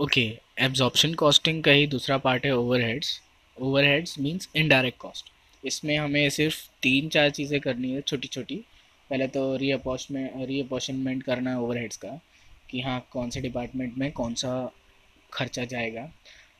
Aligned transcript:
Okay 0.00 0.20
absorption 0.64 1.14
costing 1.20 1.62
का 1.64 1.70
ही 1.70 1.86
दूसरा 1.86 2.16
part 2.18 2.44
है 2.46 2.52
overheads 2.56 3.08
overheads 3.56 4.18
means 4.18 4.48
indirect 4.56 4.98
cost 4.98 5.26
इसमें 5.62 5.96
हमें 5.96 6.30
सिर्फ़ 6.30 6.56
तीन 6.82 7.08
चार 7.08 7.30
चीज़ें 7.30 7.60
करनी 7.60 7.90
है 7.92 8.00
छोटी 8.00 8.28
छोटी 8.28 8.56
पहले 9.10 9.26
तो 9.34 9.42
रीअपोशमेंट 9.56 10.46
रीअपोशनमेंट 10.48 11.22
करना 11.22 11.50
है 11.50 11.60
ओवरहेड्स 11.60 11.96
का, 11.96 12.20
कि 12.70 12.80
हाँ 12.80 13.06
कौन 13.12 13.30
से 13.30 13.40
डिपार्टमेंट 13.40 13.98
में 13.98 14.10
कौन 14.12 14.34
सा 14.34 14.70
खर्चा 15.32 15.64
जाएगा. 15.64 16.08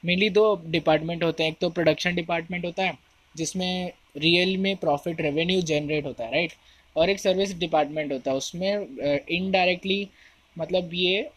मेनली 0.04 0.30
दो 0.30 0.44
डिपार्टमेंट 0.66 1.24
होते 1.24 1.42
हैं. 1.42 1.50
एक 1.50 1.58
तो 1.60 1.70
प्रोडक्शन 1.70 2.14
डिपार्टमेंट 2.14 2.64
होता 2.64 2.82
है, 2.82 2.98
जिसमें 3.34 3.92
रियल 4.18 4.56
में 4.58 4.74
प्रॉफिट 4.76 5.20
रेवेन्यू 5.20 5.60
जनरेट 5.64 6.04
होता 6.06 6.24
है 6.24 6.32
राइट 6.32 6.52
और 6.96 7.10
एक 7.10 7.20
सर्विस 7.20 7.58
डिपार्टमेंट 7.58 8.12
होता 8.12 8.30
है. 8.30 8.36
उसमें 8.36 9.26
इनडायरेक्टली 9.30 10.08
मतलब 10.56 10.94
ये 10.94 11.28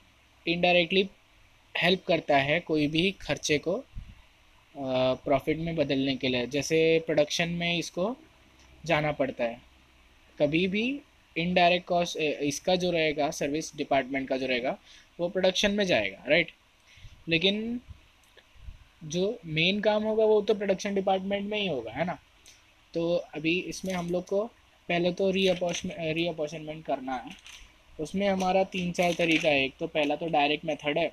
इनडायरेक्टली 0.45 1.09
हेल्प 1.75 2.03
करता 2.07 2.37
है 2.37 2.59
कोई 2.59 2.87
भी 2.87 3.11
खर्चे 3.21 3.57
को 3.57 3.83
प्रॉफिट 4.75 5.57
में 5.59 5.75
बदलने 5.75 6.15
के 6.15 6.27
लिए। 6.27 6.47
जैसे 6.47 6.77
प्रोडक्शन 7.05 7.49
में 7.51 7.77
इसको 7.77 8.15
जाना 8.83 9.11
पड़ता 9.11 9.43
है। 9.43 9.59
कभी 10.37 10.67
भी 10.67 10.85
इनडायरेक्ट 11.35 11.87
कॉस्ट 11.87 12.17
इसका 12.17 12.75
जो 12.75 12.91
रहेगा 12.91 13.29
सर्विस 13.31 13.75
डिपार्टमेंट 13.77 14.27
का 14.29 14.37
जो 14.37 14.47
रहेगा, 14.47 14.77
वो 15.19 15.29
प्रोडक्शन 15.29 15.71
में 15.71 15.85
जाएगा 15.85 16.23
राइट 16.27 16.51
लेकिन 17.29 17.79
जो 19.05 19.39
मेन 19.45 19.79
काम 19.81 20.03
होगा, 20.03 20.25
वो 20.25 20.41
तो 20.41 20.53
प्रोडक्शन 20.53 20.95
डिपार्टमेंट 20.95 21.49
में 21.49 21.57
ही 21.59 21.67
होगा, 21.67 21.91
है 21.91 22.05
ना? 22.05 22.17
तो 22.93 23.15
अभी 23.35 23.57
इसमें 23.59 23.93
हम 23.93 24.09
लोग 24.09 24.25
को 24.25 24.43
पहले 24.89 25.11
तो 25.13 25.29
रीअपोशमेंट 25.31 26.15
रीअपोशनमेंट 26.15 26.85
करना 26.85 27.15
है। 27.15 27.31
उसमें 27.99 28.27
हमारा 28.27 28.63
तीन 28.65 28.91
चार 28.91 29.13
तरीका 29.13 29.49
है। 29.49 29.63
एक 29.65 29.73
तो 29.79 29.87
पहला 29.87 30.15
तो 30.15 30.27
डायरेक्ट 30.29 30.65
मेथड 30.65 30.97
है। 30.97 31.11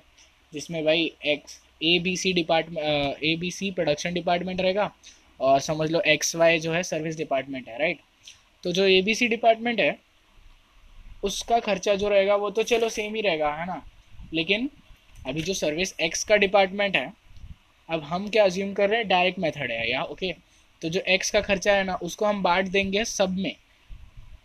जिसमें 0.53 0.83
भाई 0.85 1.11
X 1.25 1.59
A 1.83 1.97
B 1.99 2.15
C 2.17 2.33
department 2.33 3.23
A 3.23 3.35
B 3.39 3.51
C 3.51 3.71
production 3.71 4.13
department 4.13 4.61
रहेगा 4.61 4.91
और 5.39 5.59
समझ 5.61 5.89
लो 5.91 6.01
एक्स 6.07 6.35
वाई 6.35 6.59
जो 6.59 6.71
है 6.71 6.83
सर्विस 6.83 7.17
डिपार्टमेंट 7.17 7.67
है 7.69 7.77
राइट 7.79 7.99
तो 8.63 8.71
जो 8.71 8.85
ए 8.85 9.01
बी 9.01 9.15
सी 9.15 9.27
डिपार्टमेंट 9.27 9.79
है, 9.79 9.97
उसका 11.23 11.59
खर्चा 11.59 11.95
जो 11.95 12.09
रहेगा 12.09 12.35
वो 12.35 12.49
तो 12.49 12.63
चलो 12.63 12.89
सेम 12.89 13.15
ही 13.15 13.21
रहेगा, 13.21 13.49
है 13.51 13.65
ना? 13.65 13.81
लेकिन 14.33 14.69
अभी 15.27 15.41
जो 15.41 15.53
सर्विस 15.53 15.93
एक्स 15.99 16.23
का 16.23 16.35
डिपार्टमेंट 16.35 16.95
है, 16.95 17.11
अब 17.89 18.03
हम 18.03 18.27
क्या 18.29 18.43
अज्यूम 18.45 18.73
कर 18.73 18.89
रहे 18.89 18.99
हैं 18.99 19.07
डायरेक्ट 19.07 19.39
मेथड 19.39 19.71
है, 19.71 19.89
या 19.91 20.03
ओके 20.03 20.31
तो 20.81 20.89
जो 20.89 20.99
एक्स 21.07 21.31
का 21.31 21.41
खर्चा 21.41 21.73
है 21.73 21.83
ना, 21.83 21.95
उसको 21.95 22.25
हम 22.25 22.43
बांट 22.43 22.67
देंगे 22.67 23.03
सब 23.05 23.37
में 23.37 23.55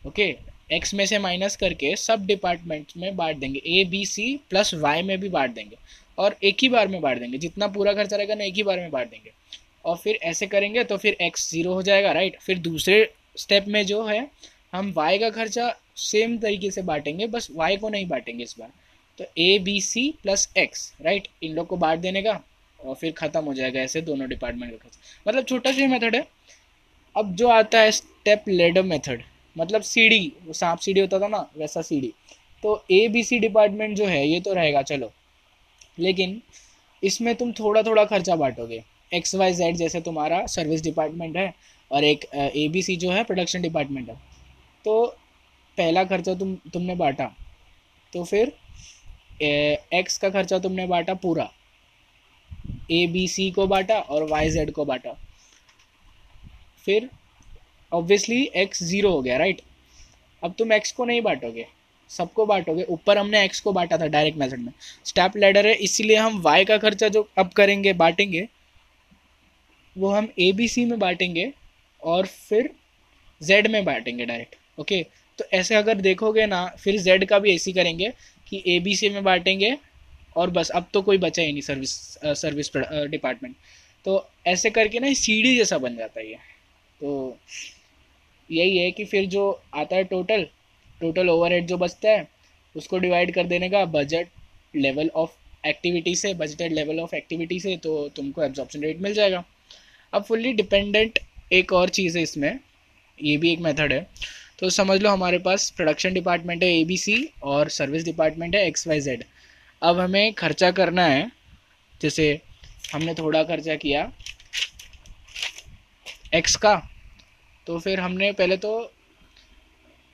ओके 0.06 0.30
एक्स 0.70 0.94
में 0.94 1.04
से 1.06 1.18
माइनस 1.18 1.56
करके 1.56 1.94
सब 1.96 2.26
डिपार्टमेंट्स 2.26 2.96
में 2.96 3.16
बांट 3.16 3.36
देंगे। 3.36 3.60
A 3.70 3.84
B 3.84 4.04
C 4.06 4.34
plus 4.50 4.74
Y 4.74 5.02
में 5.02 5.18
भी 5.20 5.28
बांट 5.28 5.54
देंगे 5.54 5.76
और 6.18 6.36
एक 6.44 6.56
ही 6.62 6.68
बार 6.68 6.88
में 6.88 7.00
बांट 7.00 7.18
देंगे। 7.20 7.38
जितना 7.38 7.66
पूरा 7.68 7.92
खर्चा 7.94 8.16
रहेगा 8.16 8.34
ना 8.34 8.44
एक 8.44 8.54
ही 8.54 8.62
बार 8.62 8.78
में 8.78 8.90
बांट 8.90 9.10
देंगे। 9.10 9.30
और 9.84 9.96
फिर 9.96 10.18
ऐसे 10.22 10.46
करेंगे 10.46 10.84
तो 10.84 10.96
फिर 10.96 11.16
एक्स 11.22 11.50
ज़ीरो 11.50 11.74
हो 11.74 11.82
जाएगा 11.82 12.12
राइट 12.12 12.38
फिर 12.40 12.58
दूसरे 12.58 13.08
स्टेप 13.36 13.64
में 13.68 13.84
जो 13.86 14.02
है, 14.04 14.26
हम 14.72 14.92
वाई 14.92 15.18
का 15.18 15.30
खर्चा 15.30 15.74
सेम 15.96 16.36
तरीके 16.38 16.70
से 16.70 16.82
बांटेंगे, 16.82 17.26
बस 17.26 17.48
वाई 17.52 17.76
को 17.76 17.88
नहीं 17.88 18.08
बांटेंगे 18.08 18.44
इस 18.44 18.54
बार। 18.58 18.70
तो 19.18 19.24
A 19.38 19.58
B 19.58 19.80
C 19.80 20.12
plus 20.22 20.48
X 20.58 20.92
right 21.02 21.28
इन 21.42 21.54
लोग 21.54 21.66
को 21.66 21.76
बांट 21.76 22.00
देने 22.00 22.22
का 22.22 22.40
और 22.80 22.94
फिर 22.94 23.12
ख़त्म 23.12 23.44
हो 23.44 23.54
जाएगा 23.54 23.80
ऐसे 23.80 24.00
दोनों 24.02 24.28
डिपार्टमेंट 24.28 24.72
का 24.72 24.78
खर्चा। 24.78 25.00
मतलब 25.28 25.44
छोटा 25.44 25.72
सा 25.72 25.86
मेथड 25.88 26.16
है। 26.16 26.26
अब 27.16 27.34
जो 27.36 27.48
आता 27.50 27.80
है 27.80 27.90
स्टेप 27.92 28.48
लेडर 28.48 28.82
मेथड 28.82 29.22
मतलब 29.56 29.82
सीढ़ी 29.82 30.32
वो 30.44 30.52
सांप 30.52 30.78
सीढ़ी 30.78 31.00
होता 31.00 31.18
था 31.20 31.28
ना, 31.28 31.38
वैसा 31.56 31.82
सीढ़ी 31.82 32.12
तो 32.62 32.84
ए 32.90 33.06
बी 33.08 33.22
सी 33.24 33.38
डिपार्टमेंट 33.38 33.96
जो 33.96 34.06
है, 34.06 34.26
ये 34.28 34.40
तो 34.40 34.52
रहेगा, 34.54 34.82
चलो। 34.82 35.10
लेकिन 35.98 36.40
इसमें 37.02 37.34
तुम 37.34 37.52
थोड़ा 37.52 37.82
थोड़ा 37.82 38.04
खर्चा 38.04 38.36
बांटोगे। 38.36 38.82
एक्स 39.12 39.34
वाई 39.34 39.52
जेड 39.54 39.76
जैसे 39.76 40.00
तुम्हारा 40.00 40.44
सर्विस 40.46 40.82
डिपार्टमेंट 40.82 41.36
है 41.36 41.52
और 41.90 42.04
एक 42.04 42.24
ए 42.34 42.68
बी 42.68 42.82
सी 42.82 42.96
जो 42.96 43.10
है 43.10 43.24
प्रोडक्शन 43.24 43.62
डिपार्टमेंट 43.62 44.08
है। 44.08 44.16
तो 44.84 45.04
पहला 45.78 46.04
खर्चा 46.04 46.34
तुम, 46.34 46.54
तुमने 46.72 46.94
बांटा। 46.94 47.30
तो 48.12 48.24
फिर 48.24 48.52
एक्स 49.40 50.18
का 50.18 50.30
खर्चा 50.30 50.58
तुमने 50.58 50.86
बांटा 50.86 51.14
पूरा। 51.16 51.50
ए 52.90 53.06
बी 53.06 53.26
सी 53.28 53.50
को 53.50 53.66
बांटा 53.66 53.98
और 54.00 54.28
वाई 54.30 54.50
जेड 54.50 54.70
को 54.72 54.84
बांटा। 54.84 55.12
फिर 56.84 57.08
ऑब्वियसली 57.92 58.42
एक्स 58.56 58.82
ज़ीरो 58.82 59.10
हो 59.10 59.22
गया 59.22 59.36
राइट 59.36 59.60
अब 60.42 60.54
तुम 60.58 60.72
एक्स 60.72 60.92
को 60.92 61.04
नहीं 61.04 61.20
बांटोगे, 61.22 61.66
सबको 62.10 62.46
बांटोगे, 62.46 62.82
ऊपर 62.84 63.18
हमने 63.18 63.44
एक्स 63.44 63.60
को 63.60 63.72
बांटा 63.72 63.98
था 63.98 64.06
डायरेक्ट 64.06 64.38
मेथड 64.38 64.58
में। 64.58 64.72
स्टेप 65.04 65.36
लेडर 65.36 65.66
है, 65.66 65.74
इसीलिए 65.74 66.16
हम 66.16 66.40
वाई 66.42 66.64
का 66.64 66.76
खर्चा 66.78 67.08
जो 67.08 67.28
अब 67.38 67.50
करेंगे, 67.52 67.92
बांटेंगे, 67.94 68.46
वो 69.96 70.08
हम 70.10 70.28
ए 70.38 70.50
बी 70.52 70.68
सी 70.68 70.84
में 70.84 70.98
बांटेंगे 70.98 71.52
और 72.02 72.26
फिर 72.26 72.70
जेड 73.40 73.66
में 73.66 73.84
बांटेंगे 73.84 74.24
डायरेक्ट 74.26 74.54
ओके 74.78 75.02
तो 75.38 75.44
ऐसे 75.52 75.74
अगर 75.74 75.94
देखोगे 75.96 76.46
ना, 76.46 76.66
फिर 76.78 77.00
जेड 77.00 77.24
का 77.28 77.38
भी 77.38 77.54
ऐसी 77.54 77.72
करेंगे 77.72 78.12
कि 78.46 78.62
ए 78.66 78.78
बी 78.80 78.96
सी 78.96 79.08
में 79.08 79.22
बांटेंगे 79.24 79.76
और 80.36 80.50
बस, 80.50 80.70
अब 80.70 80.86
तो 80.92 81.02
कोई 81.02 81.18
बचा 81.18 81.42
ही 81.42 81.52
नहीं 81.52 81.62
सर्विस 81.62 81.90
सर्विस 82.40 82.70
डिपार्टमेंट 82.76 83.54
तो 84.06 84.28
ऐसे 84.46 84.70
करके 84.70 85.00
ना, 85.00 85.12
सीढ़ी 85.14 85.56
जैसा 85.56 85.78
बन 85.78 85.96
जाता 85.96 86.20
है 86.20 86.30
ये। 86.30 86.36
तो 87.00 87.38
यही 88.50 88.76
है 88.78 88.90
कि 88.90 89.04
फिर 89.04 89.26
जो 89.28 89.50
आता 89.74 89.96
है 89.96 90.04
टोटल 90.04 90.46
टोटल 91.00 91.28
ओवरहेड 91.30 91.66
जो 91.66 91.76
बचता 91.78 92.10
है, 92.10 92.26
उसको 92.74 92.98
डिवाइड 92.98 93.34
कर 93.34 93.44
देने 93.46 93.68
का 93.70 93.84
बजट 93.86 94.28
लेवल 94.74 95.10
ऑफ़ 95.16 95.66
एक्टिविटी 95.66 96.14
से 96.16 96.32
बजटेड 96.34 96.72
लेवल 96.72 97.00
ऑफ़ 97.00 97.14
एक्टिविटी 97.14 97.58
से 97.60 97.76
तो 97.76 98.08
तुमको 98.16 98.42
एब्जॉर्प्शन 98.44 98.82
रेट 98.82 99.00
मिल 99.00 99.14
जाएगा। 99.14 99.44
अब 100.12 100.24
फुल्ली 100.24 100.52
डिपेंडेंट 100.52 101.18
एक 101.52 101.72
और 101.72 101.88
चीज़ 101.90 102.16
है 102.18 102.22
इसमें, 102.22 102.58
ये 103.18 103.36
भी 103.36 103.52
एक 103.52 103.60
मेथड 103.60 103.92
है। 103.92 104.06
तो 104.58 104.70
समझ 104.70 105.00
लो 105.00 105.10
हमारे 105.10 105.38
पास 105.38 105.68
प्रोडक्शन 105.70 106.14
डिपार्टमेंट 106.14 106.62
है 106.62 106.68
ए 106.70 106.84
बी 106.84 106.96
सी 106.96 107.16
और 107.44 107.68
सर्विस 107.70 108.04
डिपार्टमेंट 108.04 108.54
है 108.54 108.66
एक्स 108.66 108.86
वाई 108.88 109.00
जेड 109.00 109.24
अब 109.82 109.98
हमें 110.00 110.32
खर्चा 110.34 110.70
करना 110.72 111.04
है, 111.04 111.30
जैसे 112.00 112.40
हमने 112.92 113.14
थोड़ा 113.14 113.42
खर्चा 113.44 113.74
किया 113.76 114.10
एक्स 116.34 116.56
का 116.56 116.74
तो 117.66 117.78
फिर 117.78 118.00
हमने 118.00 118.30
पहले 118.32 118.56
तो 118.56 118.72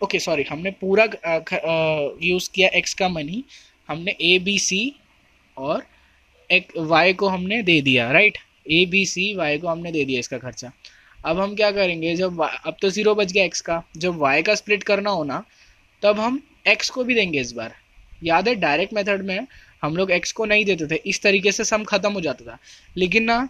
ओके 0.00 0.18
सॉरी 0.18 0.42
हमने 0.42 0.70
पूरा 0.80 1.04
यूज़ 2.22 2.50
किया 2.54 2.68
एक्स 2.78 2.94
का 2.94 3.08
मनी 3.08 3.44
हमने 3.88 4.16
ए 4.22 4.38
बी 4.38 4.58
सी 4.58 4.82
और 5.56 5.82
एक 6.50 6.72
वाई 6.78 7.12
को 7.14 7.28
हमने 7.28 7.62
दे 7.62 7.80
दिया 7.80 8.10
right 8.12 8.38
A 8.70 8.84
B 8.86 9.04
C 9.06 9.34
Y 9.34 9.58
को 9.58 9.68
हमने 9.68 9.92
दे 9.92 10.04
दिया 10.04 10.20
इसका 10.20 10.38
खर्चा। 10.38 10.70
अब 11.24 11.38
हम 11.40 11.54
क्या 11.56 11.70
करेंगे, 11.70 12.14
जब 12.16 12.40
अब 12.42 12.76
तो 12.82 12.88
ज़ीरो 12.90 13.14
बच 13.14 13.32
गया 13.32 13.44
एक्स 13.44 13.60
का। 13.60 13.82
जब 13.96 14.16
वाई 14.19 14.42
का 14.42 14.54
स्प्लिट 14.54 14.82
करना 14.84 15.10
हो 15.10 15.24
ना, 15.24 15.42
तब 16.02 16.20
हम 16.20 16.40
एक्स 16.69 16.90
को 16.90 17.04
भी 17.04 17.14
देंगे 17.14 17.40
इस 17.40 17.52
बार। 17.52 17.74
याद 18.24 18.48
है 18.48 18.54
डायरेक्ट 18.56 18.92
मेथड 18.94 19.22
में 19.26 19.46
हम 19.82 19.96
लोग 19.96 20.10
एक्स 20.12 20.32
को 20.32 20.44
नहीं 20.44 20.64
देते 20.64 20.86
थे, 20.86 21.00
इस 21.06 21.22
तरीके 21.22 21.52
से 21.52 21.64
सम 21.64 21.84
खत्म 21.84 22.12
हो 22.12 22.20
जाता 22.20 22.44
था। 22.44 22.58
लेकिन 22.96 23.24
ना 23.24 23.48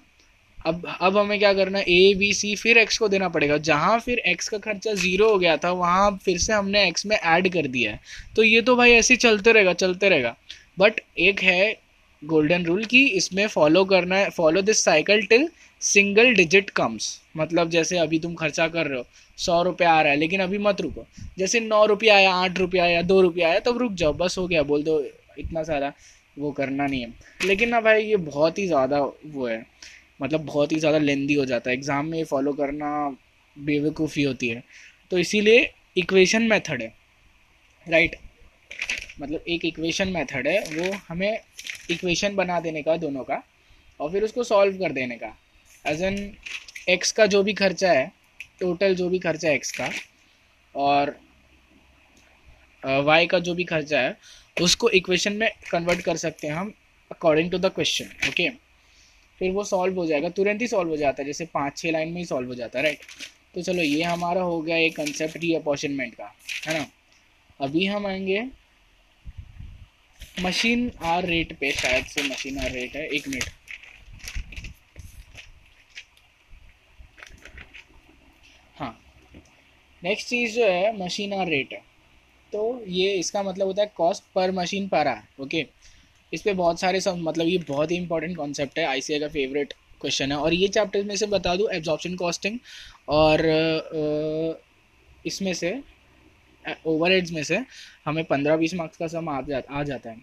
अब 0.64 0.86
अब 1.00 1.16
हमें 1.16 1.38
क्या 1.38 1.52
करना 1.54 1.78
है? 1.78 1.84
ए 1.84 2.14
बी 2.14 2.32
सी 2.34 2.54
फिर 2.56 2.78
एक्स 2.78 2.98
को 2.98 3.08
देना 3.08 3.28
पड़ेगा। 3.28 3.56
जहाँ 3.60 3.98
फिर 4.00 4.18
एक्स 4.26 4.48
का 4.48 4.58
खर्चा 4.60 4.94
ज़ीरो 4.94 5.30
हो 5.30 5.38
गया 5.38 5.56
था, 5.56 5.70
वहाँ 5.72 6.10
फिर 6.24 6.38
से 6.38 6.52
हमने 6.52 6.86
एक्स 6.88 7.06
में 7.06 7.16
ऐड 7.16 7.52
कर 7.52 7.66
दिया 7.68 7.92
है। 7.92 8.00
तो 8.36 8.42
ये 8.42 8.60
तो 8.62 8.76
भाई 8.76 8.92
ऐसे 8.92 9.16
चलते 9.18 9.52
रहेगा 9.52 9.72
चलते 9.74 10.08
रहेगा। 10.08 10.36
बट 10.78 11.00
एक 11.20 11.40
है 11.42 11.72
गोल्डन 12.22 12.64
रूल 12.64 12.84
कि 12.84 13.04
इसमें 13.06 13.46
फॉलो 13.48 13.84
करना 13.84 14.16
है 14.16 14.30
follow 14.30 14.62
this 14.62 14.84
cycle 14.84 15.26
till 15.26 15.48
single 15.82 16.34
digit 16.34 16.70
comes 16.70 17.18
मतलब 17.36 17.70
जैसे 17.70 17.98
अभी 17.98 18.18
तुम 18.18 18.34
खर्चा 18.34 18.66
कर 18.68 18.86
रहे 18.86 18.98
हो, 18.98 19.04
सौ 19.38 19.62
रुपया 19.62 19.92
आ 19.92 20.00
रहा 20.02 20.12
है, 20.12 20.18
लेकिन 20.18 20.40
अभी 20.40 20.58
मत 20.58 20.80
रुको। 20.80 21.04
जैसे 21.38 21.60
नौ 21.60 21.84
रुपया 21.86 22.16
आया, 22.16 22.32
आठ 22.34 22.58
रुपया 22.58 22.84
आया, 22.84 23.00
दो 23.02 23.20
रुपया 23.20 23.48
आया, 23.48 23.60
तब 23.60 23.78
रुक 23.78 23.92
जाओ, 23.92 24.12
बस 24.12 24.38
हो 24.38 24.46
गया, 24.48 24.62
बोल 24.62 24.82
दो, 24.82 24.98
इतना 25.38 25.62
सारा 25.62 25.92
वो 26.38 26.50
करना 26.52 26.86
नहीं 26.86 27.00
है। 27.00 27.12
लेकिन 27.44 27.68
ना 27.68 27.80
भाई, 27.80 28.04
ये 28.04 28.16
बहुत 28.18 28.58
ही 28.58 28.66
ज़्यादा 28.66 29.00
वो 29.00 29.46
है। 29.46 29.64
मतलब 30.22 30.44
बहुत 30.46 30.72
ही 30.72 30.78
ज़्यादा 30.78 30.98
लेंदी 30.98 31.34
हो 31.34 31.44
जाता 31.44 31.70
है। 31.70 31.76
एग्ज़ाम 31.76 32.06
में 32.06 32.24
फॉलो 32.24 32.52
करना 32.54 32.88
बेवकूफ़ी 33.56 34.22
होती 34.22 34.48
है। 34.48 34.62
तो 35.10 35.18
इसीलिए 35.18 35.70
इक्वेशन 35.96 36.42
मेथड 36.44 36.82
है। 36.82 36.94
राइट 37.86 38.16
मतलब 39.20 39.44
एक 39.48 39.64
इक्वेशन 39.64 40.08
मेथड 40.08 40.46
है, 40.48 40.60
वो 40.60 40.92
हमें 41.08 41.40
इक्वेशन 41.90 42.34
बना 42.36 42.60
देने 42.60 42.82
का 42.82 42.96
दोनों 42.98 43.24
का 43.24 43.42
और 44.00 44.10
फिर 44.12 44.24
उसको 44.24 44.44
सॉल्व 44.44 44.78
कर 44.78 44.92
देने 44.92 45.16
का। 45.16 45.34
एज 45.84 46.02
एन 46.02 46.16
एक्स 46.88 47.12
का 47.12 47.26
जो 47.26 47.42
भी 47.42 47.52
खर्चा 47.54 47.92
है 47.92 48.10
टोटल 48.60 48.94
जो 48.94 49.08
भी 49.08 49.18
खर्चा 49.18 49.48
है 49.48 49.54
एक्स 49.54 49.72
का 49.72 49.90
और 50.74 51.16
वाई 52.82 53.26
का 53.26 53.38
जो 53.38 53.54
भी 53.54 53.64
खर्चा 53.64 54.00
है, 54.00 54.16
उसको 54.56 54.88
इक्वेशन 54.90 55.32
में 55.32 55.50
कन्वर्ट 55.70 56.00
कर 56.00 56.16
सकते 56.18 56.46
हैं 56.46 56.54
हम 56.54 56.72
according 57.10 57.50
to 57.50 57.58
the 57.58 57.72
question 57.74 58.28
okay 58.28 58.48
फिर 59.40 59.50
वो 59.50 59.64
सॉल्व 59.64 59.96
हो 59.96 60.06
जाएगा, 60.06 60.28
तुरंत 60.28 60.60
ही 60.60 60.66
सॉल्व 60.68 60.90
हो 60.90 60.96
जाता 60.96 61.22
है, 61.22 61.26
जैसे 61.26 61.44
पाँच 61.44 61.76
छः 61.78 61.92
लाइन 61.92 62.08
में 62.08 62.18
ही 62.18 62.24
सॉल्व 62.24 62.48
हो 62.48 62.54
जाता 62.54 62.78
है 62.78 62.84
राइट 62.84 63.00
तो 63.54 63.62
चलो 63.62 63.82
ये 63.82 64.02
हमारा 64.02 64.42
हो 64.42 64.60
गया 64.62 64.76
एक 64.76 64.96
कंसेप्ट 64.96 65.36
री 65.36 65.54
अपॉर्चनमेंट 65.54 66.14
का, 66.14 66.32
है 66.66 66.78
ना? 66.78 66.86
अभी 67.60 67.86
हम 67.86 68.06
आएँगे 68.06 68.44
मशीन 70.40 70.90
आर 71.02 71.26
रेट 71.26 71.52
पे, 71.58 71.70
शायद 71.72 72.04
से 72.04 72.22
मशीन 72.22 72.58
आर 72.58 72.70
रेट 72.70 72.96
है, 72.96 73.06
एक 73.06 73.28
मिनट 73.28 73.50
हाँ। 78.76 78.98
नेक्स्ट 80.02 80.28
चीज़ 80.28 80.56
जो 80.56 80.66
है 80.66 80.96
मशीन 80.98 81.32
आर 81.34 81.46
रेट 81.46 81.72
है। 81.72 81.80
तो 82.52 82.82
ये 82.86 83.12
इसका 83.14 83.42
मतलब 83.42 83.66
होता 83.66 83.82
है 83.82 83.92
कॉस्ट 83.96 84.24
पर 84.34 84.50
मशीन 84.50 84.88
पर 84.88 85.06
आ 85.08 85.16
ओके 85.40 85.62
इस 86.32 86.42
पर 86.42 86.54
बहुत 86.54 86.80
सारे 86.80 87.00
सब 87.00 87.18
मतलब 87.20 87.48
ये 87.48 87.58
बहुत 87.68 87.90
ही 87.90 87.96
इंपॉर्टेंट 87.96 88.36
कॉन्सेप्ट 88.36 88.78
है 88.78 88.84
आई 88.86 89.00
का 89.10 89.28
फेवरेट 89.28 89.72
क्वेश्चन 90.00 90.32
है। 90.32 90.38
और 90.38 90.54
ये 90.54 90.68
चैप्टर 90.68 91.04
में 91.04 91.16
से 91.16 91.26
बता 91.28 91.54
दूँ 91.56 91.68
एब्जॉर्प्शन 91.72 92.14
कॉस्टिंग 92.16 92.58
और 93.10 93.46
इसमें 95.26 95.52
से 95.54 95.78
ओवर 96.86 97.10
में 97.32 97.42
से 97.44 97.58
हमें 98.04 98.24
पंद्रह 98.24 98.56
बीस 98.56 98.74
मार्क्स 98.74 98.96
का 98.96 99.06
सम 99.08 99.28
आ 99.28 99.40
जा, 99.40 99.62
आ 99.70 99.82
जाता 99.82 100.10
है। 100.10 100.16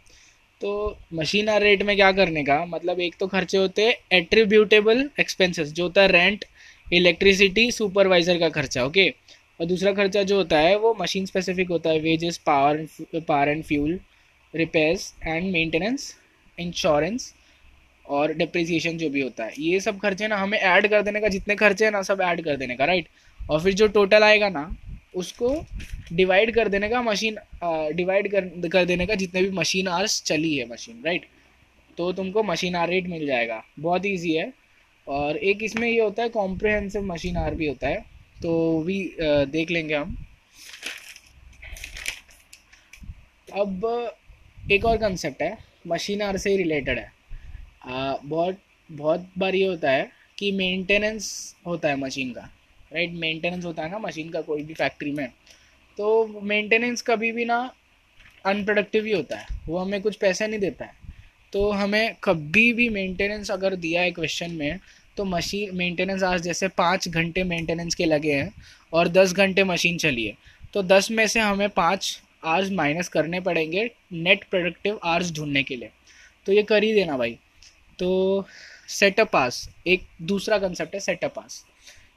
तो 0.62 0.98
मशीन 1.14 1.50
रेट 1.60 1.84
में 1.84 1.96
क्या 1.96 2.12
करने 2.12 2.44
का 2.44 2.64
मतलब 2.66 3.00
एक 3.00 3.16
तो 3.20 3.28
खर्चे 3.28 3.58
होते 3.58 3.86
हैं 3.86 3.96
एट्रीब्यूटेबल 4.14 5.10
एक्सपेंसेस 5.20 5.72
जो 5.74 5.84
होता 5.84 6.02
है 6.02 6.08
रेंट 6.08 6.46
इलेक्ट्रिसिटी 6.94 7.70
सुपरवाइजर 7.72 8.40
का 8.40 8.50
खर्चा 8.52 8.86
ओके 8.86 9.10
और 9.10 9.66
दूसरा 9.66 9.92
खर्चा 9.94 10.24
जो 10.24 10.36
होता 10.38 10.60
है, 10.60 10.76
वो 10.78 10.96
मशीन 11.02 11.26
स्पेसिफिक 11.26 11.70
होता 11.70 11.90
है 11.90 12.00
wages 12.00 12.38
power 12.46 12.86
power 13.16 13.50
and 13.50 13.64
fuel 13.64 14.00
repairs 14.54 15.14
and 15.24 15.52
maintenance 15.52 16.14
insurance 16.58 17.34
और 18.06 18.34
डिप्रिसिएशन 18.34 18.98
जो 18.98 19.10
भी 19.10 19.22
होता 19.22 19.46
है। 19.46 19.54
ये 19.60 19.80
सब 19.80 20.00
खर्चे 20.00 20.28
ना 20.28 20.38
हमें 20.38 20.58
ऐड 20.58 20.88
कर 20.88 21.02
देने 21.02 21.20
का, 21.22 21.28
जितने 21.28 21.56
खर्चे 21.56 21.86
हैं 21.86 21.92
ना, 21.92 22.02
सब 22.02 22.22
ऐड 22.22 22.44
कर 22.44 22.58
देने 22.58 22.76
का 22.76 22.86
राइट 22.86 23.08
और 23.40 23.62
फिर 23.64 23.74
जो 23.74 23.88
टोटल 23.90 24.24
आएगा 24.24 24.50
ना, 24.50 24.76
उसको 25.16 25.66
डिवाइड 26.14 26.54
कर 26.56 26.68
देने 26.68 26.90
का 26.90 27.02
मशीन 27.02 27.38
डिवाइड 27.96 28.32
कर 28.32 28.70
कर 28.70 28.86
देने 28.86 29.06
का 29.06 29.16
जितने 29.16 29.42
भी 29.42 29.50
मशीन 29.52 29.88
आर्स 29.90 30.22
चली 30.24 30.56
है 30.56 30.68
मशीन 30.70 31.02
राइट 31.06 31.26
तो 31.98 32.12
तुमको 32.14 32.44
मशीन 32.44 32.76
आर 32.76 32.90
रेट 32.90 33.08
मिल 33.08 33.26
जाएगा। 33.28 33.64
बहुत 33.80 34.06
ईजी 34.06 34.34
है। 34.34 34.52
और 35.08 35.38
एक 35.38 35.64
इसमें 35.64 35.88
ये 35.90 36.00
होता 36.00 36.24
है 36.24 36.30
कॉम्प्रहेंसिव 36.30 37.04
मशीन 37.04 37.38
आर 37.38 37.56
भी 37.56 37.68
होता 37.68 37.88
है। 37.88 37.98
तो 38.42 38.82
भी 38.84 39.00
देख 39.22 39.72
लेंगे 39.72 39.96
हम। 39.96 40.16
अब 43.56 44.12
एक 44.72 44.86
और 44.86 44.98
कंसेप्ट 44.98 45.42
है 45.42 45.58
मशीन 45.88 46.22
आर 46.22 46.38
से 46.38 46.50
ही 46.52 46.58
रिलेटेड 46.58 46.98
है। 47.00 47.12
आ, 47.86 48.16
बहुत 48.16 48.58
बहुत 48.90 49.26
बार 49.38 49.56
ये 49.56 49.66
होता 49.68 49.92
है 49.92 50.10
कि 50.38 50.52
मेंटेनेंस 50.52 51.56
होता 51.68 51.90
है 51.90 51.96
मशीन 51.96 52.32
का 52.32 52.42
राइट 52.92 53.14
मेंटेनेंस 53.14 53.66
होता 53.66 53.84
है 53.84 53.92
ना 53.92 54.00
मशीन 54.00 54.30
का 54.30 54.42
कोई 54.42 54.64
भी 54.64 54.74
फैक्ट्री 54.74 55.12
में। 55.12 55.28
तो 55.98 56.42
मेंटेनेंस 56.44 57.02
कभी 57.02 57.32
भी 57.32 57.46
ना 57.46 57.60
अनप्रोडक्टिव 58.46 59.06
ही 59.06 59.12
होता 59.12 59.38
है 59.38 59.60
वो 59.68 59.78
हमें 59.78 60.02
कुछ 60.02 60.16
पैसे 60.16 60.48
नहीं 60.48 60.60
देता 60.60 60.86
है। 60.86 60.94
तो 61.54 61.70
हमें 61.72 62.16
कभी 62.24 62.72
भी 62.74 62.90
मेंटेनेंस 62.90 63.52
अगर 63.52 63.76
दिया 63.76 64.02
है 64.02 64.12
क्वेश्चन 64.12 64.52
में 64.52 64.80
तो 65.18 65.26
मशीन 65.26 65.76
मेंटेनेंस 65.76 66.24
आज 66.24 66.42
जैसे 66.42 66.68
पाँच 66.68 67.08
घंटे 67.08 67.44
मेंटेनेंस 67.44 67.96
के 67.96 68.06
लगे 68.06 68.34
हैं 68.34 68.54
और 68.94 69.08
दस 69.08 69.34
घंटे 69.34 69.64
मशीन 69.64 69.98
चली 69.98 70.26
है 70.26 70.38
तो 70.74 70.84
दस 70.84 71.12
में 71.12 71.28
से 71.28 71.40
हमें 71.40 71.70
पाँच 71.70 72.20
आवर्स 72.44 72.72
माइनस 72.72 73.08
करने 73.08 73.40
पड़ेंगे 73.42 73.90
नेट 74.14 74.44
प्रोडक्टिव 74.44 75.00
आर्स 75.04 75.32
ढूँढने 75.34 75.64
के 75.64 75.76
लिए। 75.76 75.90
तो 76.48 76.52
ये 76.52 76.64
कर 76.64 76.84
ही 76.84 76.94
देना 76.94 77.18
भाई। 77.18 77.38
तो 78.00 78.46
सेटअप 78.90 79.30
पास 79.30 79.70
एक 79.88 80.04
दूसरा 80.22 80.58
कंसेप्ट 80.58 80.94
है 80.94 81.00
सेटअप 81.00 81.34
पास 81.36 81.64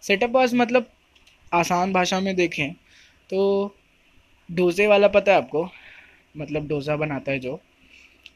सेटअप 0.02 0.30
पास 0.30 0.54
मतलब 0.54 0.90
आसान 1.52 1.92
भाषा 1.92 2.20
में 2.20 2.34
देखें 2.36 2.72
तो 3.30 3.74
डोसे 4.48 4.86
वाला 4.86 5.08
पता 5.08 5.32
है 5.32 5.38
आपको? 5.38 5.68
मतलब 6.36 6.66
डोसा 6.68 6.96
बनाता 6.96 7.32
है 7.32 7.38
जो। 7.38 7.60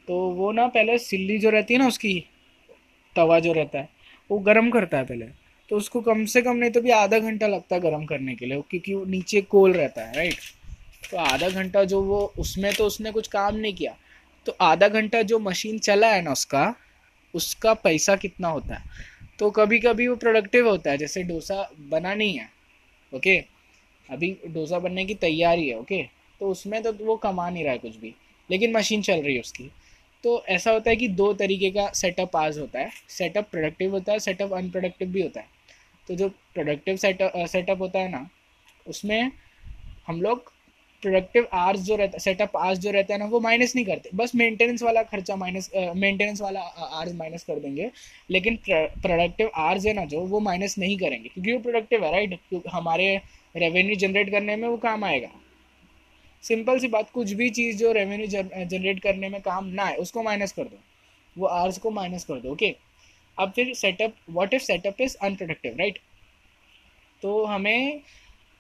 तो 0.09 0.19
वो 0.31 0.51
ना 0.53 0.67
पहले 0.69 0.99
सिल्ली 0.99 1.39
जो 1.39 1.51
रहती 1.51 1.75
है 1.75 1.81
ना 1.81 1.87
उसकी, 1.87 2.19
तवा 3.17 3.39
जो 3.41 3.53
रहता 3.53 3.79
है, 3.79 3.89
वो 4.31 4.39
गर्म 4.39 4.71
करता 4.71 4.99
है 4.99 5.05
पहले। 5.05 5.27
तो 5.71 5.77
उसको 5.77 6.01
कम 6.01 6.25
से 6.25 6.43
कम 6.43 6.57
नहीं 6.57 6.71
तो 6.71 6.81
भी 6.81 6.91
आधा 6.91 7.19
घंटा 7.19 7.47
लगता 7.47 7.75
है 7.77 7.81
गर्म 7.83 8.05
करने 8.05 8.35
के 8.35 8.47
लिए, 8.47 8.61
क्योंकि 8.61 8.95
वो 8.95 9.05
नीचे 9.05 9.41
कोल 9.41 9.73
रहता 9.73 10.05
है 10.05 10.17
राइट 10.17 10.41
तो 11.11 11.17
आधा 11.17 11.49
घंटा 11.49 11.85
जो 11.85 12.03
वो, 12.03 12.35
उसमें 12.39 12.73
तो 12.75 12.87
उसने 12.87 13.13
कुछ 13.13 13.29
काम 13.29 13.57
नहीं 13.57 13.75
किया। 13.75 13.97
तो 14.47 14.57
आधा 14.61 14.89
घंटा 14.89 15.23
जो 15.23 15.39
मशीन 15.39 15.79
चला 15.79 16.09
है 16.09 16.23
ना 16.23 16.33
उसका 16.33 16.75
उसका 17.35 17.75
पैसा 17.75 18.17
कितना 18.17 18.49
होता 18.49 18.75
है? 18.75 18.83
तो 19.39 19.51
कभी 19.51 19.79
कभी 19.79 20.09
वो 20.09 20.17
प्रोडक्टिव 20.17 20.69
होता 20.69 20.91
है, 20.91 20.99
जैसे 20.99 21.23
डोसा 21.23 21.71
बना 21.81 22.15
नहीं 22.15 22.39
है, 22.39 22.49
ओके? 23.13 23.37
अभी 24.09 24.37
डोसा 24.47 24.79
बनने 24.79 25.05
की 25.05 25.15
तैयारी 25.15 25.69
है, 25.69 25.79
ओके? 25.79 26.03
तो 26.41 26.51
उसमें 26.51 26.83
तो 26.83 26.93
वो 26.93 27.17
कमा 27.17 27.49
नहीं 27.51 27.65
रहा 27.65 27.73
है 27.73 27.79
कुछ 27.79 27.97
भी, 27.97 28.15
लेकिन 28.51 28.77
मशीन 28.77 29.03
चल 29.03 29.23
रही 29.23 29.35
है 29.35 29.41
उसकी। 29.41 29.71
तो 30.25 30.43
ऐसा 30.49 30.71
होता 30.71 30.91
है 30.91 30.97
कि 30.97 31.09
दो 31.09 31.33
तरीके 31.33 31.71
का 31.71 31.89
सेटअप 31.93 32.37
आज 32.37 32.59
होता 32.59 32.79
है। 32.79 32.91
सेटअप 33.09 33.49
प्रोडक्टिव 33.51 33.91
होता 33.91 34.13
है 34.13 34.19
सेटअप 34.19 34.53
अनप्रोडक्टिव 34.53 35.09
भी 35.09 35.23
होता 35.23 35.41
है। 35.41 35.49
तो 36.09 36.15
जो 36.15 36.29
प्रोडक्टिव 36.29 36.97
सेटअप 36.97 37.47
सेटअप 37.47 37.81
होता 37.81 37.99
है 37.99 38.11
ना, 38.11 38.29
उसमें 38.87 39.31
हम 40.07 40.23
लोग 40.23 40.53
प्रोडक्टिव 41.03 41.47
आर्स 41.53 41.81
जो 41.81 41.97
रहता 41.97 42.17
है 42.17 42.19
सेटअप 42.19 42.57
आर्स 42.57 42.79
जो 42.79 42.91
रहता 42.91 43.15
है 43.15 43.19
ना, 43.19 43.27
वो 43.27 43.41
माइनस 43.41 43.75
नहीं 43.77 43.85
करते। 43.85 44.11
बस 44.15 44.35
मेंटेनेंस 44.35 44.83
वाला 44.83 45.03
खर्चा 45.03 45.37
माइनस 45.37 45.71
मेंटेनेंस 45.77 46.41
वाला 46.41 46.61
आर्स 46.61 47.15
माइनस 47.15 47.45
कर 47.45 47.59
देंगे। 47.61 47.91
लेकिन 48.31 48.59
प्रोडक्टिव 48.69 49.51
आर्स 49.55 49.87
है 49.87 49.93
ना 49.93 50.05
जो, 50.05 50.21
वो 50.21 50.41
माइनस 50.41 50.79
नहीं 50.79 50.97
करेंगे। 50.99 51.29
क्योंकि 51.29 51.53
वो 51.53 51.59
प्रोडक्टिव 51.61 52.05
है 52.05 52.13
राइट 52.13 52.39
क्योंकि 52.49 52.69
हमारे 52.69 53.15
रेवेन्यू 53.57 53.97
जनरेट 53.97 54.31
करने 54.31 54.57
में 54.57 54.69
वो 54.69 54.77
काम 54.77 55.05
आएगा। 55.05 55.29
सिंपल 56.43 56.79
सी 56.79 56.89
बात, 56.89 57.11
कुछ 57.11 57.33
भी 57.33 57.49
चीज़ 57.51 57.79
जो 57.79 57.93
रेवेन्यू 57.93 58.27
जनरेट 58.27 59.03
करने 59.03 59.29
में 59.29 59.41
काम 59.41 59.67
ना 59.67 59.85
आए, 59.85 59.97
उसको 59.97 60.23
माइनस 60.23 60.53
कर 60.53 60.65
दो। 60.65 60.79
वो 61.37 61.47
आर्स 61.47 61.79
को 61.79 61.91
माइनस 61.91 62.25
कर 62.25 62.41
दो 62.41 62.53
ओके 62.53 62.75
अब 63.39 63.51
फिर 63.53 63.73
setup 63.75 64.15
what 64.31 64.55
if 64.55 64.63
setup 64.63 65.01
is 65.01 65.17
unproductive 65.23 65.77
right 65.79 65.99
तो 67.23 67.45
हमें 67.45 68.01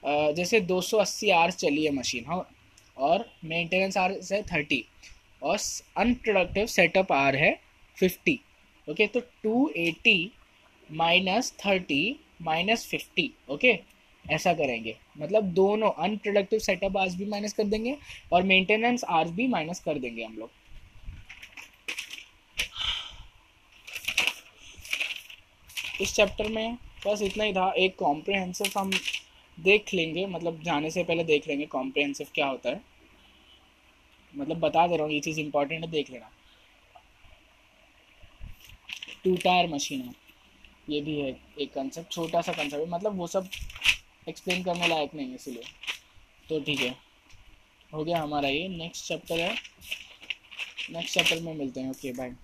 जैसे 0.02 0.60
280 0.62 1.31
आवर्स 1.32 1.56
चली 1.56 1.84
है 1.84 1.93
मशीन 1.94 2.25
हाँ। 2.26 2.46
और 2.96 3.25
मेंटेनेंस 3.44 3.96
आवर्स 3.96 4.32
है 4.32 4.43
30 4.44 4.82
और 5.43 5.58
अनप्रोडक्टिव 5.96 6.66
सेटअप 6.66 7.12
आर 7.12 7.37
है 7.37 7.58
50 7.98 8.37
ओके 8.88 9.06
तो 9.06 9.20
280 9.46 10.16
minus 10.88 11.52
thirty 11.66 12.19
minus 12.43 12.87
fifty 12.87 13.31
okay 13.50 13.78
ऐसा 14.25 14.52
करेंगे। 14.54 14.96
मतलब 15.19 15.44
दोनों 15.54 15.90
अनप्रोडक्टिव 16.04 16.58
सेटअप 16.58 16.96
आर्स 16.96 17.14
भी 17.14 17.25
माइनस 17.25 17.52
कर 17.52 17.64
देंगे 17.64 17.96
और 18.32 18.42
मेंटेनेंस 18.42 19.04
आर्स 19.04 19.31
भी 19.31 19.46
माइनस 19.49 19.81
कर 19.81 19.99
देंगे 19.99 20.25
हम 20.25 20.37
लोग। 20.38 20.50
इस 26.00 26.14
चैप्टर 26.14 26.49
में 26.49 26.76
बस 27.06 27.23
इतना 27.23 27.44
ही 27.44 27.52
था। 27.52 27.70
एक 27.78 27.97
कॉम्प्रिहेंसिव 27.99 28.78
हम 28.78 28.90
देख 29.58 29.92
लेंगे 29.94 30.26
मतलब 30.26 30.62
जाने 30.62 30.90
से 30.90 31.04
पहले 31.04 31.25
देख 31.25 31.48
लेंगे 31.48 31.66
कॉम्प्रिहेंसिव 31.66 32.26
क्या 32.34 32.46
होता 32.46 32.70
है। 32.70 32.80
मतलब 34.34 34.58
बता 34.60 34.86
दे 34.86 34.96
रहा 34.96 35.04
हूँ, 35.04 35.12
ये 35.14 35.20
चीज़ 35.20 35.40
इंपॉर्टेंट 35.40 35.84
है, 35.84 35.90
देख 35.90 36.10
लेना। 36.10 36.30
टू 39.25 39.36
टायर 39.36 39.68
मशीन 39.68 40.00
है। 40.00 40.14
ये 40.90 41.00
भी 41.00 41.18
है 41.20 41.28
एक 41.60 41.72
कंसेप्ट 41.75 42.10
छोटा 42.12 42.40
सा 42.40 42.52
कंसेप्ट 42.52 42.82
है 42.84 42.90
मतलब 42.90 43.16
वो 43.18 43.26
सब 43.26 43.48
एक्सप्लेन 44.28 44.62
करने 44.64 44.88
लायक 44.88 45.14
नहीं 45.14 45.28
है, 45.28 45.34
इसीलिए। 45.34 45.62
तो 46.48 46.60
ठीक 46.60 46.80
है। 46.80 46.94
हो 47.92 48.04
गया 48.04 48.20
हमारा 48.22 48.48
ये 48.48 48.68
नेक्स्ट 48.68 49.06
चैप्टर 49.08 49.40
है। 49.40 49.54
नेक्स्ट 50.90 51.14
चैप्टर 51.14 51.40
में 51.40 51.54
मिलते 51.54 51.80
हैं। 51.80 51.90
Okay 51.90 52.12
bye 52.12 52.34